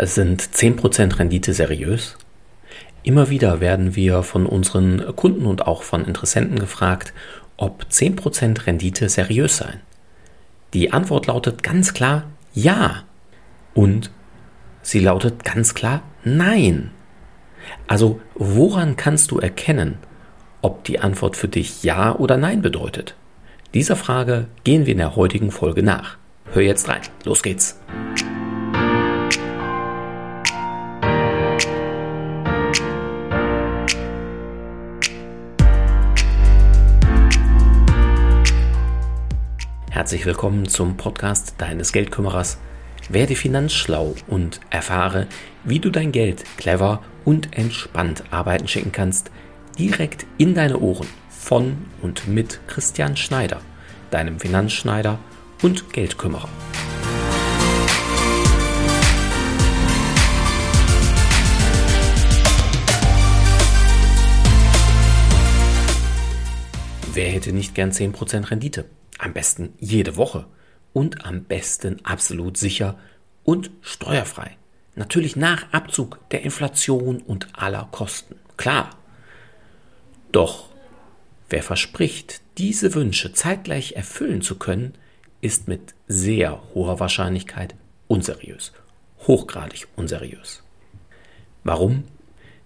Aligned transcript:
Sind 0.00 0.42
10% 0.42 1.18
Rendite 1.18 1.52
seriös? 1.52 2.16
Immer 3.02 3.30
wieder 3.30 3.60
werden 3.60 3.96
wir 3.96 4.22
von 4.22 4.46
unseren 4.46 5.14
Kunden 5.16 5.44
und 5.44 5.66
auch 5.66 5.82
von 5.82 6.04
Interessenten 6.04 6.58
gefragt, 6.58 7.12
ob 7.56 7.84
10% 7.90 8.66
Rendite 8.66 9.08
seriös 9.08 9.58
seien. 9.58 9.80
Die 10.72 10.92
Antwort 10.92 11.26
lautet 11.26 11.62
ganz 11.62 11.92
klar 11.92 12.24
ja. 12.54 13.04
Und 13.74 14.10
sie 14.82 15.00
lautet 15.00 15.44
ganz 15.44 15.74
klar 15.74 16.02
nein. 16.24 16.90
Also 17.86 18.20
woran 18.34 18.96
kannst 18.96 19.30
du 19.30 19.38
erkennen, 19.38 19.98
ob 20.62 20.84
die 20.84 21.00
Antwort 21.00 21.36
für 21.36 21.48
dich 21.48 21.82
ja 21.82 22.14
oder 22.14 22.36
nein 22.36 22.62
bedeutet? 22.62 23.14
Dieser 23.74 23.96
Frage 23.96 24.46
gehen 24.64 24.86
wir 24.86 24.92
in 24.92 24.98
der 24.98 25.16
heutigen 25.16 25.50
Folge 25.50 25.82
nach. 25.82 26.16
Hör 26.52 26.62
jetzt 26.62 26.88
rein. 26.88 27.00
Los 27.24 27.42
geht's. 27.42 27.78
Herzlich 40.02 40.26
willkommen 40.26 40.66
zum 40.66 40.96
Podcast 40.96 41.54
deines 41.58 41.92
Geldkümmerers. 41.92 42.58
Werde 43.08 43.36
finanzschlau 43.36 44.16
und 44.26 44.58
erfahre, 44.68 45.28
wie 45.62 45.78
du 45.78 45.90
dein 45.90 46.10
Geld 46.10 46.42
clever 46.56 47.04
und 47.24 47.56
entspannt 47.56 48.24
arbeiten 48.32 48.66
schicken 48.66 48.90
kannst, 48.90 49.30
direkt 49.78 50.26
in 50.38 50.56
deine 50.56 50.80
Ohren 50.80 51.06
von 51.28 51.76
und 52.02 52.26
mit 52.26 52.58
Christian 52.66 53.16
Schneider, 53.16 53.60
deinem 54.10 54.40
Finanzschneider 54.40 55.20
und 55.62 55.92
Geldkümmerer. 55.92 56.48
Wer 67.14 67.28
hätte 67.28 67.52
nicht 67.52 67.76
gern 67.76 67.92
10% 67.92 68.50
Rendite? 68.50 68.86
Am 69.22 69.32
besten 69.32 69.74
jede 69.78 70.16
Woche 70.16 70.46
und 70.92 71.24
am 71.24 71.44
besten 71.44 72.04
absolut 72.04 72.56
sicher 72.56 72.98
und 73.44 73.70
steuerfrei. 73.80 74.56
Natürlich 74.96 75.36
nach 75.36 75.72
Abzug 75.72 76.18
der 76.30 76.42
Inflation 76.42 77.18
und 77.18 77.46
aller 77.52 77.88
Kosten. 77.92 78.34
Klar. 78.56 78.90
Doch 80.32 80.70
wer 81.48 81.62
verspricht, 81.62 82.40
diese 82.58 82.94
Wünsche 82.94 83.32
zeitgleich 83.32 83.92
erfüllen 83.92 84.42
zu 84.42 84.58
können, 84.58 84.94
ist 85.40 85.68
mit 85.68 85.94
sehr 86.08 86.60
hoher 86.74 86.98
Wahrscheinlichkeit 86.98 87.76
unseriös. 88.08 88.72
Hochgradig 89.28 89.86
unseriös. 89.94 90.64
Warum? 91.62 92.02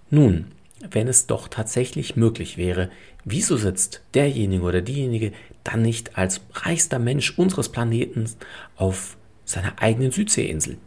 Nun, 0.08 0.52
wenn 0.90 1.08
es 1.08 1.26
doch 1.26 1.48
tatsächlich 1.48 2.16
möglich 2.16 2.56
wäre, 2.56 2.90
wieso 3.24 3.56
sitzt 3.56 4.02
derjenige 4.14 4.62
oder 4.64 4.82
diejenige 4.82 5.32
dann 5.64 5.82
nicht 5.82 6.16
als 6.18 6.40
reichster 6.52 6.98
Mensch 6.98 7.38
unseres 7.38 7.68
Planeten 7.70 8.28
auf 8.76 9.16
seiner 9.44 9.80
eigenen 9.80 10.12
Südseeinsel? 10.12 10.78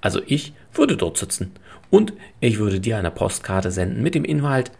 Also 0.00 0.22
ich 0.26 0.54
würde 0.72 0.96
dort 0.96 1.18
sitzen 1.18 1.52
und 1.90 2.14
ich 2.40 2.58
würde 2.58 2.80
dir 2.80 2.96
eine 2.96 3.10
Postkarte 3.10 3.70
senden 3.70 4.02
mit 4.02 4.14
dem 4.14 4.24
Inhalt 4.24 4.72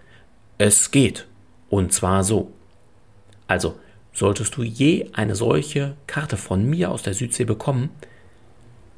Es 0.58 0.90
geht. 0.90 1.26
Und 1.68 1.92
zwar 1.92 2.24
so. 2.24 2.52
Also, 3.46 3.78
solltest 4.12 4.56
du 4.56 4.62
je 4.62 5.10
eine 5.12 5.34
solche 5.34 5.96
Karte 6.06 6.36
von 6.36 6.68
mir 6.68 6.90
aus 6.90 7.02
der 7.02 7.14
Südsee 7.14 7.44
bekommen, 7.44 7.90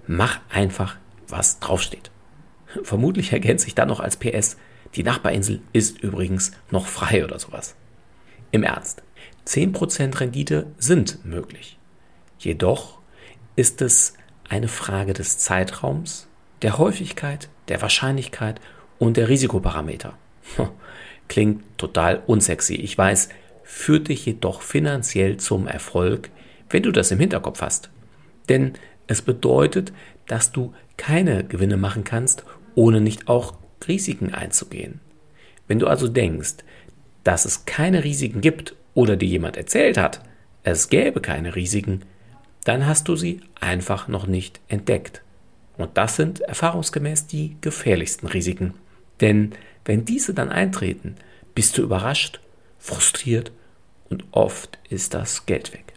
mach 0.06 0.40
einfach, 0.50 0.96
was 1.28 1.58
draufsteht. 1.60 2.10
Vermutlich 2.82 3.32
ergänzt 3.32 3.64
sich 3.64 3.74
dann 3.74 3.88
noch 3.88 4.00
als 4.00 4.16
PS, 4.16 4.56
die 4.94 5.02
Nachbarinsel 5.02 5.60
ist 5.72 6.02
übrigens 6.02 6.52
noch 6.70 6.86
frei 6.86 7.24
oder 7.24 7.38
sowas. 7.38 7.74
Im 8.50 8.62
Ernst, 8.62 9.02
10% 9.46 10.20
Rendite 10.20 10.66
sind 10.78 11.24
möglich. 11.24 11.78
Jedoch 12.38 12.98
ist 13.56 13.82
es 13.82 14.14
eine 14.48 14.68
Frage 14.68 15.14
des 15.14 15.38
Zeitraums, 15.38 16.28
der 16.60 16.78
Häufigkeit, 16.78 17.48
der 17.68 17.80
Wahrscheinlichkeit 17.80 18.60
und 18.98 19.16
der 19.16 19.28
Risikoparameter. 19.28 20.16
Klingt 21.28 21.62
total 21.78 22.22
unsexy, 22.26 22.74
ich 22.74 22.96
weiß, 22.96 23.30
führt 23.64 24.08
dich 24.08 24.26
jedoch 24.26 24.60
finanziell 24.60 25.38
zum 25.38 25.66
Erfolg, 25.66 26.30
wenn 26.68 26.82
du 26.82 26.92
das 26.92 27.10
im 27.10 27.20
Hinterkopf 27.20 27.62
hast. 27.62 27.90
Denn 28.48 28.74
es 29.06 29.22
bedeutet, 29.22 29.92
dass 30.26 30.52
du 30.52 30.74
keine 30.96 31.44
Gewinne 31.44 31.76
machen 31.76 32.04
kannst, 32.04 32.44
ohne 32.74 33.00
nicht 33.00 33.28
auch 33.28 33.54
Risiken 33.88 34.34
einzugehen. 34.34 35.00
Wenn 35.68 35.78
du 35.78 35.86
also 35.86 36.08
denkst, 36.08 36.56
dass 37.24 37.44
es 37.44 37.64
keine 37.64 38.04
Risiken 38.04 38.40
gibt 38.40 38.74
oder 38.94 39.16
dir 39.16 39.28
jemand 39.28 39.56
erzählt 39.56 39.96
hat, 39.96 40.20
es 40.64 40.88
gäbe 40.88 41.20
keine 41.20 41.54
Risiken, 41.54 42.02
dann 42.64 42.86
hast 42.86 43.08
du 43.08 43.16
sie 43.16 43.40
einfach 43.60 44.08
noch 44.08 44.26
nicht 44.26 44.60
entdeckt. 44.68 45.22
Und 45.76 45.96
das 45.96 46.16
sind 46.16 46.40
erfahrungsgemäß 46.40 47.26
die 47.26 47.56
gefährlichsten 47.60 48.26
Risiken. 48.26 48.74
Denn 49.20 49.52
wenn 49.84 50.04
diese 50.04 50.34
dann 50.34 50.50
eintreten, 50.50 51.16
bist 51.54 51.76
du 51.78 51.82
überrascht, 51.82 52.40
frustriert 52.78 53.52
und 54.08 54.24
oft 54.32 54.78
ist 54.90 55.14
das 55.14 55.46
Geld 55.46 55.72
weg. 55.72 55.94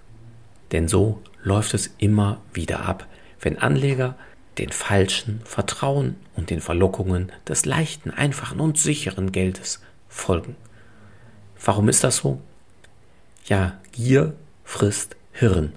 Denn 0.72 0.88
so 0.88 1.22
läuft 1.44 1.74
es 1.74 1.94
immer 1.98 2.42
wieder 2.54 2.82
ab, 2.82 3.08
wenn 3.42 3.60
Anleger 3.60 4.16
den 4.58 4.72
falschen 4.72 5.42
Vertrauen 5.44 6.16
und 6.36 6.50
den 6.50 6.62
Verlockungen 6.62 7.32
des 7.48 7.66
leichten, 7.66 8.12
einfachen 8.12 8.60
und 8.60 8.78
sicheren 8.78 9.32
Geldes 9.32 9.82
folgen. 10.08 10.56
Warum 11.64 11.90
ist 11.90 12.04
das 12.04 12.18
so? 12.18 12.42
Ja, 13.46 13.80
Gier 13.92 14.34
frisst 14.64 15.16
Hirn. 15.32 15.74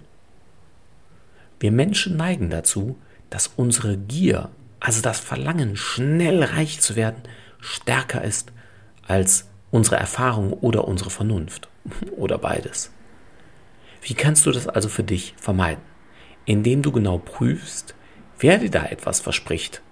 Wir 1.60 1.72
Menschen 1.72 2.16
neigen 2.16 2.50
dazu, 2.50 2.96
dass 3.30 3.48
unsere 3.56 3.96
Gier, 3.96 4.48
also 4.80 5.02
das 5.02 5.18
Verlangen, 5.18 5.76
schnell 5.76 6.42
reich 6.42 6.80
zu 6.80 6.96
werden, 6.96 7.22
stärker 7.60 8.22
ist 8.22 8.52
als 9.06 9.48
unsere 9.70 9.96
Erfahrung 9.96 10.52
oder 10.52 10.86
unsere 10.86 11.10
Vernunft 11.10 11.68
oder 12.16 12.38
beides. 12.38 12.90
Wie 14.02 14.14
kannst 14.14 14.46
du 14.46 14.52
das 14.52 14.68
also 14.68 14.88
für 14.88 15.02
dich 15.02 15.34
vermeiden? 15.36 15.82
Indem 16.44 16.82
du 16.82 16.92
genau 16.92 17.18
prüfst, 17.18 17.94
wer 18.38 18.58
dir 18.58 18.70
da 18.70 18.86
etwas 18.86 19.20
verspricht. 19.20 19.82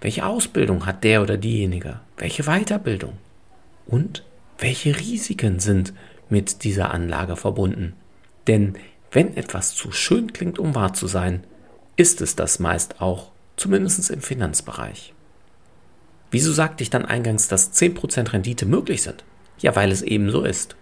Welche 0.00 0.24
Ausbildung 0.24 0.86
hat 0.86 1.04
der 1.04 1.22
oder 1.22 1.36
diejenige? 1.36 2.00
Welche 2.16 2.44
Weiterbildung? 2.44 3.18
Und 3.86 4.24
welche 4.58 4.98
Risiken 4.98 5.60
sind 5.60 5.92
mit 6.28 6.64
dieser 6.64 6.92
Anlage 6.92 7.36
verbunden? 7.36 7.94
Denn 8.46 8.74
wenn 9.10 9.36
etwas 9.36 9.74
zu 9.74 9.92
schön 9.92 10.32
klingt, 10.32 10.58
um 10.58 10.74
wahr 10.74 10.94
zu 10.94 11.06
sein, 11.06 11.44
ist 11.96 12.20
es 12.20 12.36
das 12.36 12.60
meist 12.60 13.00
auch, 13.00 13.30
zumindest 13.56 14.10
im 14.10 14.22
Finanzbereich. 14.22 15.12
Wieso 16.30 16.52
sagte 16.52 16.82
ich 16.82 16.90
dann 16.90 17.04
eingangs, 17.04 17.48
dass 17.48 17.72
10% 17.74 18.32
Rendite 18.32 18.66
möglich 18.66 19.02
sind? 19.02 19.24
Ja, 19.58 19.74
weil 19.74 19.90
es 19.90 20.02
eben 20.02 20.30
so 20.30 20.44
ist. 20.44 20.76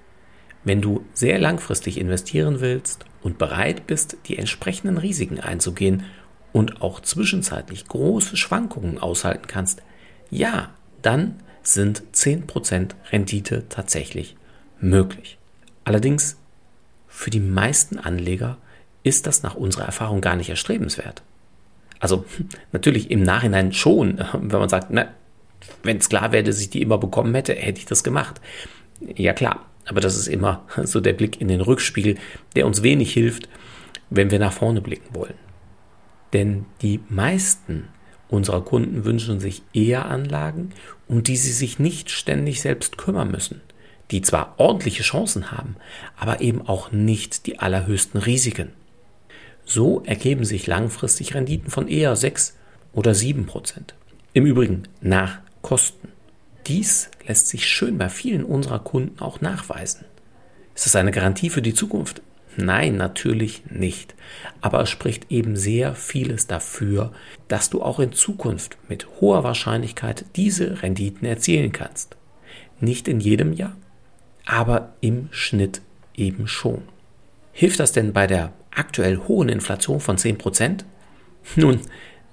Wenn 0.65 0.83
du 0.83 1.05
sehr 1.15 1.39
langfristig 1.39 1.99
investieren 1.99 2.61
willst 2.61 3.07
und 3.23 3.39
bereit 3.39 3.87
bist, 3.87 4.17
die 4.27 4.37
entsprechenden 4.37 4.99
Risiken 4.99 5.41
einzugehen 5.41 6.05
und 6.53 6.83
auch 6.83 7.01
zwischenzeitlich 7.01 7.87
große 7.87 8.37
Schwankungen 8.37 8.99
aushalten 8.99 9.47
kannst, 9.47 9.83
ja, 10.31 10.71
dann 11.03 11.41
sind 11.63 12.03
10% 12.15 12.91
Rendite 13.13 13.69
tatsächlich 13.69 14.37
möglich. 14.81 15.39
Allerdings 15.85 16.37
für 17.09 17.31
die 17.31 17.41
meisten 17.41 17.99
Anleger 17.99 18.59
ist 19.03 19.27
das 19.27 19.43
nach 19.43 19.55
unserer 19.55 19.85
Erfahrung 19.85 20.21
gar 20.21 20.37
nicht 20.37 20.51
erstrebenswert. 20.51 21.23
Also 22.01 22.25
natürlich 22.73 23.11
im 23.11 23.23
Nachhinein 23.23 23.73
schon, 23.73 24.19
wenn 24.33 24.61
man 24.61 24.69
sagt, 24.69 24.89
wenn 25.83 25.97
es 25.97 26.09
klar 26.09 26.33
wäre, 26.33 26.45
dass 26.45 26.61
ich 26.61 26.71
die 26.71 26.83
immer 26.83 26.99
bekommen 26.99 27.35
hätte, 27.35 27.55
hätte 27.55 27.81
ich 27.81 27.87
das 27.87 28.05
gemacht. 28.05 28.41
Ja 29.01 29.33
klar, 29.33 29.67
aber 29.87 30.01
das 30.01 30.17
ist 30.17 30.29
immer 30.29 30.65
so 30.85 31.01
der 31.01 31.13
Blick 31.13 31.41
in 31.41 31.49
den 31.49 31.61
Rückspiegel, 31.61 32.17
der 32.57 32.67
uns 32.67 32.83
wenig 32.83 33.13
hilft, 33.13 33.49
wenn 34.11 34.31
wir 34.31 34.39
nach 34.39 34.53
vorne 34.53 34.81
blicken 34.81 35.15
wollen. 35.15 35.35
Denn 36.33 36.67
die 36.83 37.01
meisten 37.09 37.89
unserer 38.29 38.63
Kunden 38.63 39.05
wünschen 39.05 39.41
sich 39.41 39.63
eher 39.73 40.07
Anlagen, 40.07 40.71
um 41.07 41.23
die 41.23 41.37
sie 41.37 41.53
sich 41.53 41.79
nicht 41.79 42.11
ständig 42.11 42.61
selbst 42.61 42.99
kümmern 42.99 43.31
müssen, 43.31 43.63
die 44.11 44.23
zwar 44.23 44.55
ordentliche 44.59 45.03
Chancen 45.03 45.51
haben, 45.51 45.77
aber 46.17 46.41
eben 46.41 46.67
auch 46.67 46.93
nicht 46.93 47.47
die 47.47 47.59
allerhöchsten 47.59 48.21
Risiken. 48.21 48.73
So 49.65 50.03
ergeben 50.05 50.45
sich 50.45 50.67
langfristig 50.67 51.35
Renditen 51.35 51.71
von 51.71 51.89
eher 51.89 52.17
6 52.17 52.57
oder 52.93 53.15
7 53.15 53.47
Prozent. 53.47 53.95
Im 54.33 54.47
Übrigen 54.47 54.85
nach 55.01 55.39
Kosten. 55.63 56.09
Dies 56.67 57.11
lässt 57.27 57.49
sich 57.49 57.67
schön 57.67 57.99
bei 57.99 58.09
vielen 58.09 58.45
unserer 58.45 58.79
Kunden 58.79 59.19
auch 59.21 59.41
nachweisen. 59.41 60.05
Ist 60.75 60.87
das 60.87 60.97
eine 60.97 61.11
Garantie 61.11 61.51
für 61.51 61.63
die 61.63 61.75
Zukunft? 61.75 62.23
Nein, 62.61 62.97
natürlich 62.97 63.63
nicht. 63.71 64.17
Aber 64.61 64.81
es 64.81 64.91
spricht 64.91 65.31
eben 65.31 65.55
sehr 65.55 65.95
vieles 65.95 66.49
dafür, 66.49 67.13
dass 67.47 67.71
du 67.71 67.83
auch 67.83 68.01
in 68.01 68.13
Zukunft 68.13 68.77
mit 68.89 69.07
hoher 69.21 69.45
Wahrscheinlichkeit 69.45 70.25
diese 70.35 70.83
Renditen 70.83 71.25
erzielen 71.25 71.71
kannst. 71.71 72.17
Nicht 72.81 73.07
in 73.07 73.21
jedem 73.21 73.53
Jahr, 73.53 73.77
aber 74.45 74.95
im 75.01 75.29
Schnitt 75.31 75.83
eben 76.17 76.49
schon. 76.49 76.83
Hilft 77.53 77.79
das 77.79 77.93
denn 77.93 78.13
bei 78.13 78.27
der 78.27 78.53
aktuell 78.75 79.19
hohen 79.29 79.49
Inflation 79.49 80.01
von 80.01 80.17
10%? 80.17 80.81
Nun, 81.55 81.81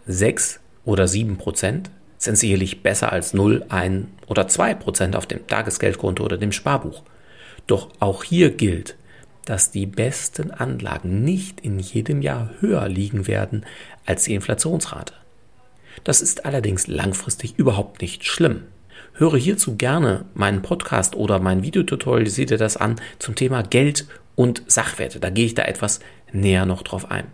6 0.08 0.60
oder 0.86 1.06
7% 1.06 1.84
sind 2.18 2.36
sicherlich 2.36 2.82
besser 2.82 3.12
als 3.12 3.36
0, 3.36 3.64
1 3.70 4.08
oder 4.26 4.48
2% 4.48 5.16
auf 5.16 5.28
dem 5.28 5.46
Tagesgeldkonto 5.46 6.24
oder 6.24 6.38
dem 6.38 6.52
Sparbuch. 6.52 7.04
Doch 7.68 7.90
auch 8.00 8.24
hier 8.24 8.50
gilt, 8.50 8.96
dass 9.46 9.72
die 9.72 9.86
besten 9.86 10.52
Anlagen 10.52 11.24
nicht 11.24 11.62
in 11.62 11.80
jedem 11.80 12.22
Jahr 12.22 12.50
höher 12.60 12.88
liegen 12.90 13.28
werden 13.28 13.66
als 14.06 14.24
die 14.24 14.34
Inflationsrate. 14.34 15.14
Das 16.04 16.22
ist 16.22 16.46
allerdings 16.46 16.88
langfristig 16.88 17.58
überhaupt 17.58 18.02
nicht 18.02 18.26
schlimm. 18.26 18.64
Höre 19.14 19.38
hierzu 19.38 19.76
gerne 19.78 20.26
meinen 20.34 20.62
Podcast 20.62 21.16
oder 21.16 21.40
mein 21.40 21.64
Videotutorial, 21.64 22.28
sieh 22.28 22.46
dir 22.46 22.58
das 22.58 22.76
an, 22.76 23.00
zum 23.18 23.36
Thema 23.36 23.64
Geld 23.64 24.08
und 24.36 24.64
Sachwerte. 24.68 25.20
Da 25.20 25.30
gehe 25.30 25.46
ich 25.46 25.56
da 25.56 25.64
etwas 25.64 26.02
näher 26.34 26.66
noch 26.66 26.82
drauf 26.82 27.10
ein. 27.10 27.26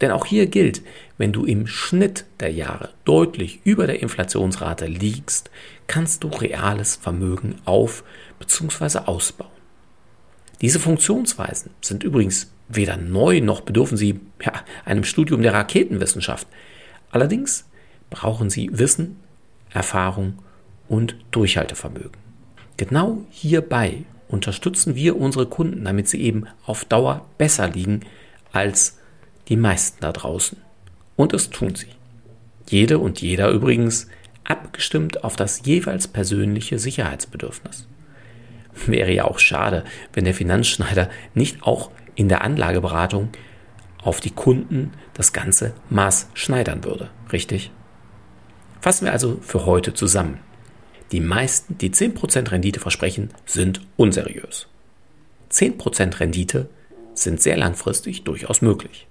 Denn 0.00 0.10
auch 0.10 0.26
hier 0.26 0.46
gilt, 0.46 0.82
wenn 1.16 1.32
du 1.32 1.46
im 1.46 1.66
Schnitt 1.66 2.26
der 2.40 2.52
Jahre 2.52 2.90
deutlich 3.04 3.60
über 3.64 3.86
der 3.86 4.02
Inflationsrate 4.02 4.86
liegst, 4.86 5.50
kannst 5.86 6.24
du 6.24 6.28
reales 6.28 6.96
Vermögen 6.96 7.56
auf 7.64 8.04
bzw. 8.38 8.98
ausbauen. 9.06 9.53
Diese 10.60 10.80
Funktionsweisen 10.80 11.70
sind 11.80 12.04
übrigens 12.04 12.50
weder 12.68 12.96
neu 12.96 13.40
noch 13.40 13.60
bedürfen 13.60 13.96
sie 13.96 14.20
ja, 14.42 14.52
einem 14.84 15.04
Studium 15.04 15.42
der 15.42 15.54
Raketenwissenschaft. 15.54 16.46
Allerdings 17.10 17.64
brauchen 18.10 18.50
sie 18.50 18.70
Wissen, 18.72 19.16
Erfahrung 19.70 20.38
und 20.88 21.16
Durchhaltevermögen. 21.30 22.22
Genau 22.76 23.24
hierbei 23.30 24.04
unterstützen 24.28 24.94
wir 24.94 25.16
unsere 25.16 25.46
Kunden, 25.46 25.84
damit 25.84 26.08
sie 26.08 26.20
eben 26.20 26.44
auf 26.66 26.84
Dauer 26.84 27.26
besser 27.38 27.68
liegen 27.68 28.00
als 28.52 28.98
die 29.48 29.56
meisten 29.56 29.98
da 30.00 30.12
draußen. 30.12 30.58
Und 31.16 31.32
es 31.32 31.50
tun 31.50 31.74
sie. 31.74 31.88
Jede 32.68 32.98
und 32.98 33.20
jeder 33.20 33.50
übrigens 33.50 34.08
abgestimmt 34.42 35.22
auf 35.22 35.36
das 35.36 35.64
jeweils 35.64 36.08
persönliche 36.08 36.78
Sicherheitsbedürfnis. 36.78 37.86
Wäre 38.86 39.12
ja 39.12 39.24
auch 39.24 39.38
schade, 39.38 39.84
wenn 40.12 40.24
der 40.24 40.34
Finanzschneider 40.34 41.10
nicht 41.34 41.62
auch 41.62 41.90
in 42.14 42.28
der 42.28 42.42
Anlageberatung 42.42 43.30
auf 44.02 44.20
die 44.20 44.30
Kunden 44.30 44.92
das 45.14 45.32
ganze 45.32 45.74
Maß 45.90 46.28
schneidern 46.34 46.84
würde, 46.84 47.10
richtig? 47.32 47.70
Fassen 48.80 49.06
wir 49.06 49.12
also 49.12 49.38
für 49.40 49.64
heute 49.64 49.94
zusammen. 49.94 50.40
Die 51.12 51.20
meisten, 51.20 51.78
die 51.78 51.90
10% 51.90 52.50
Rendite 52.50 52.80
versprechen, 52.80 53.30
sind 53.46 53.80
unseriös. 53.96 54.66
10% 55.50 56.20
Rendite 56.20 56.68
sind 57.14 57.40
sehr 57.40 57.56
langfristig 57.56 58.24
durchaus 58.24 58.60
möglich. 58.60 59.06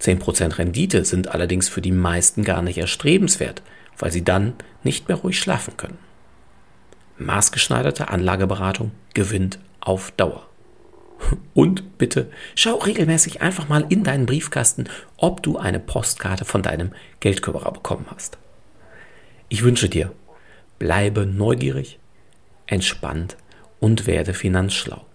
10% 0.00 0.58
Rendite 0.58 1.04
sind 1.04 1.28
allerdings 1.28 1.68
für 1.68 1.80
die 1.80 1.92
meisten 1.92 2.42
gar 2.42 2.62
nicht 2.62 2.78
erstrebenswert, 2.78 3.62
weil 3.98 4.10
sie 4.10 4.24
dann 4.24 4.54
nicht 4.82 5.08
mehr 5.08 5.18
ruhig 5.18 5.38
schlafen 5.38 5.76
können. 5.76 5.98
Maßgeschneiderte 7.18 8.08
Anlageberatung 8.08 8.92
gewinnt 9.14 9.58
auf 9.80 10.10
Dauer. 10.12 10.46
Und 11.54 11.98
bitte 11.98 12.30
schau 12.54 12.76
regelmäßig 12.76 13.40
einfach 13.40 13.68
mal 13.68 13.86
in 13.88 14.04
deinen 14.04 14.26
Briefkasten, 14.26 14.88
ob 15.16 15.42
du 15.42 15.56
eine 15.56 15.80
Postkarte 15.80 16.44
von 16.44 16.62
deinem 16.62 16.92
Geldkörperer 17.20 17.72
bekommen 17.72 18.06
hast. 18.14 18.38
Ich 19.48 19.62
wünsche 19.62 19.88
dir, 19.88 20.12
bleibe 20.78 21.24
neugierig, 21.24 21.98
entspannt 22.66 23.36
und 23.80 24.06
werde 24.06 24.34
finanzschlau. 24.34 25.06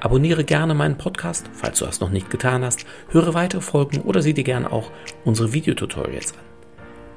Abonniere 0.00 0.44
gerne 0.44 0.74
meinen 0.74 0.98
Podcast, 0.98 1.48
falls 1.52 1.78
du 1.78 1.84
das 1.84 2.00
noch 2.00 2.10
nicht 2.10 2.30
getan 2.30 2.64
hast, 2.64 2.84
höre 3.10 3.34
weitere 3.34 3.60
Folgen 3.60 4.00
oder 4.00 4.22
sieh 4.22 4.34
dir 4.34 4.44
gerne 4.44 4.72
auch 4.72 4.90
unsere 5.24 5.52
Videotutorials 5.52 6.32
an. 6.32 6.40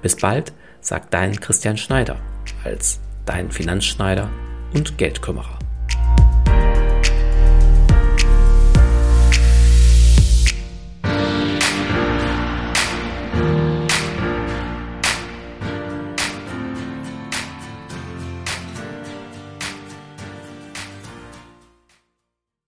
Bis 0.02 0.16
bald, 0.16 0.54
sagt 0.80 1.14
dein 1.14 1.40
Christian 1.40 1.78
Schneider 1.78 2.18
als 2.64 3.02
dein 3.28 3.52
Finanzschneider 3.52 4.30
und 4.74 4.98
Geldkümmerer. 4.98 5.57